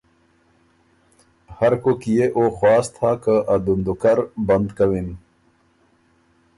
هرکوک 1.57 1.97
کی 2.01 2.11
يې 2.17 2.25
او 2.37 2.43
خواست 2.57 2.93
هۀ 3.01 3.11
که 3.23 3.35
ا 3.53 3.55
دُندُوکر 3.65 4.17
بند 4.47 4.67
کَوِن 4.77 5.07